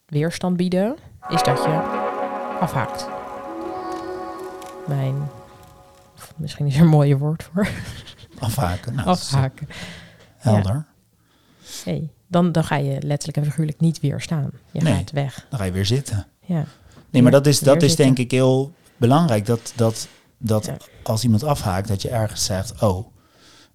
weerstand 0.05 0.57
bieden, 0.57 0.95
is 1.29 1.43
dat 1.43 1.57
je 1.63 1.81
afhaakt. 2.59 3.07
Mijn, 4.87 5.15
misschien 6.37 6.65
is 6.65 6.75
er 6.75 6.81
een 6.81 6.87
mooie 6.87 7.17
woord 7.17 7.43
voor, 7.43 7.69
Afhaken. 8.39 8.93
Nou, 8.93 9.07
eh, 9.07 9.11
afhaken. 9.13 9.67
Helder. 10.37 10.85
Hey, 11.83 12.09
dan, 12.27 12.51
dan 12.51 12.63
ga 12.63 12.75
je 12.75 13.01
letterlijk 13.01 13.37
en 13.37 13.45
figuurlijk 13.45 13.79
niet 13.79 13.99
weerstaan. 13.99 14.49
Je 14.71 14.81
Nee. 14.81 14.93
gaat 14.93 15.11
weg. 15.11 15.45
Dan 15.49 15.59
ga 15.59 15.65
je 15.65 15.71
weer 15.71 15.85
zitten. 15.85 16.27
Ja. 16.45 16.65
Nee, 17.09 17.21
maar 17.21 17.31
dat 17.31 17.47
is, 17.47 17.59
dat 17.59 17.81
is 17.83 17.95
denk 17.95 18.17
ik 18.17 18.31
heel 18.31 18.73
belangrijk. 18.97 19.45
Dat, 19.45 19.73
dat, 19.75 20.07
dat 20.37 20.65
Ja. 20.65 20.77
als 21.03 21.23
iemand 21.23 21.43
afhaakt, 21.43 21.87
dat 21.87 22.01
je 22.01 22.09
ergens 22.09 22.45
zegt... 22.45 22.81
oh, 22.81 23.07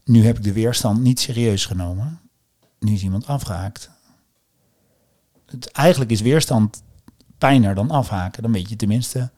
nu 0.05 0.25
heb 0.27 0.37
ik 0.37 0.43
de 0.43 0.53
weerstand 0.53 1.01
niet 1.01 1.21
serieus 1.21 1.67
genomen. 1.67 2.21
Nu 2.79 2.93
is 2.93 3.03
iemand 3.03 3.27
afgehaakt. 3.27 3.91
Het, 5.47 5.71
eigenlijk 5.71 6.11
is 6.11 6.21
weerstand 6.21 6.83
pijner 7.39 7.75
dan 7.75 7.91
afhaken. 7.91 8.43
Dan 8.43 8.53
weet 8.53 8.69
je 8.69 8.77
tenminste... 8.77 9.31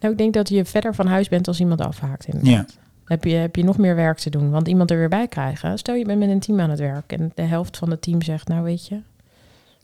Nou, 0.00 0.12
ik 0.12 0.18
denk 0.18 0.34
dat 0.34 0.48
je 0.48 0.64
verder 0.64 0.94
van 0.94 1.06
huis 1.06 1.28
bent 1.28 1.48
als 1.48 1.60
iemand 1.60 1.80
afhaakt. 1.80 2.26
inderdaad. 2.26 2.72
Ja, 2.72 2.80
Heb, 3.04 3.24
je, 3.24 3.34
heb 3.34 3.56
je 3.56 3.64
nog 3.64 3.78
meer 3.78 3.94
werk 3.94 4.18
te 4.18 4.30
doen. 4.30 4.50
Want 4.50 4.68
iemand 4.68 4.90
er 4.90 4.98
weer 4.98 5.08
bij 5.08 5.28
krijgen. 5.28 5.78
Stel 5.78 5.94
je 5.94 6.04
bent 6.04 6.18
met 6.18 6.28
een 6.28 6.40
team 6.40 6.60
aan 6.60 6.70
het 6.70 6.78
werk. 6.78 7.12
En 7.12 7.32
de 7.34 7.42
helft 7.42 7.76
van 7.76 7.90
het 7.90 8.02
team 8.02 8.22
zegt, 8.22 8.48
nou 8.48 8.62
weet 8.62 8.86
je, 8.86 9.00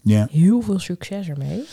ja. 0.03 0.27
heel 0.31 0.61
veel 0.61 0.79
succes 0.79 1.29
ermee. 1.29 1.65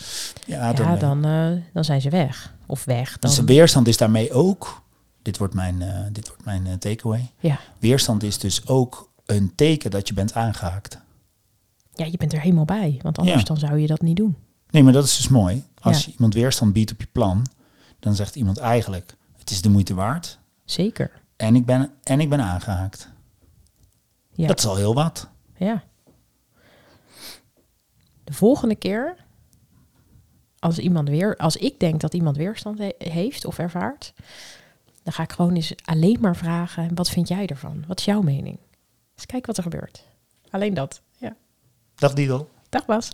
ja, 0.46 0.72
dan, 0.72 0.86
ja, 0.86 0.94
eh, 0.94 1.00
dan, 1.00 1.24
eh, 1.24 1.50
dan 1.72 1.84
zijn 1.84 2.00
ze 2.00 2.10
weg. 2.10 2.54
Of 2.66 2.84
weg. 2.84 3.18
Dan, 3.18 3.30
Dus 3.30 3.38
de 3.38 3.44
weerstand 3.44 3.88
is 3.88 3.96
daarmee 3.96 4.32
ook... 4.32 4.80
Dit 5.22 5.38
wordt 5.38 5.54
mijn, 5.54 5.82
eh, 5.82 5.98
dit 6.12 6.28
wordt 6.28 6.44
mijn 6.44 6.78
takeaway. 6.78 7.30
ja. 7.40 7.58
Weerstand 7.78 8.22
is 8.22 8.38
dus 8.38 8.66
ook 8.68 9.10
een 9.26 9.52
teken 9.54 9.90
dat 9.90 10.08
je 10.08 10.14
bent 10.14 10.34
aangehaakt. 10.34 10.98
ja, 11.94 12.04
je 12.04 12.16
bent 12.16 12.32
er 12.32 12.40
helemaal 12.40 12.64
bij. 12.64 12.98
Want 13.02 13.18
anders 13.18 13.38
Ja. 13.38 13.44
dan 13.44 13.56
zou 13.56 13.78
je 13.78 13.86
dat 13.86 14.00
niet 14.02 14.16
doen. 14.16 14.36
Nee, 14.70 14.82
maar 14.82 14.92
dat 14.92 15.04
is 15.04 15.16
dus 15.16 15.28
mooi. 15.28 15.64
Als 15.80 16.04
je 16.04 16.10
iemand 16.12 16.34
weerstand 16.34 16.72
biedt 16.72 16.92
op 16.92 17.00
je 17.00 17.06
plan, 17.12 17.46
dan 18.02 18.14
zegt 18.14 18.36
iemand 18.36 18.58
eigenlijk: 18.58 19.16
het 19.38 19.50
is 19.50 19.62
de 19.62 19.68
moeite 19.68 19.94
waard. 19.94 20.38
Zeker. 20.64 21.22
En 21.36 21.54
ik 21.54 21.66
ben, 21.66 21.92
en 22.02 22.20
ik 22.20 22.28
ben 22.28 22.40
aangehaakt. 22.40 23.08
Ja. 24.32 24.46
Dat 24.46 24.58
is 24.58 24.66
al 24.66 24.76
heel 24.76 24.94
wat. 24.94 25.28
Ja. 25.56 25.82
De 28.24 28.32
volgende 28.32 28.74
keer, 28.74 29.16
als 30.58 30.78
iemand 30.78 31.08
weer, 31.08 31.36
als 31.36 31.56
ik 31.56 31.80
denk 31.80 32.00
dat 32.00 32.14
iemand 32.14 32.36
weerstand 32.36 32.78
he- 32.78 32.94
heeft 32.98 33.44
of 33.44 33.58
ervaart, 33.58 34.12
dan 35.02 35.12
ga 35.12 35.22
ik 35.22 35.32
gewoon 35.32 35.54
eens 35.54 35.74
alleen 35.84 36.18
maar 36.20 36.36
vragen: 36.36 36.94
wat 36.94 37.08
vind 37.10 37.28
jij 37.28 37.46
ervan? 37.46 37.84
Wat 37.86 37.98
is 37.98 38.04
jouw 38.04 38.22
mening? 38.22 38.58
Eens 39.14 39.26
kijken 39.26 39.46
wat 39.46 39.56
er 39.56 39.62
gebeurt. 39.72 40.04
Alleen 40.50 40.74
dat. 40.74 41.02
Ja. 41.18 41.36
Dag 41.94 42.12
Didel. 42.12 42.50
Dag 42.68 42.84
Bas. 42.84 43.10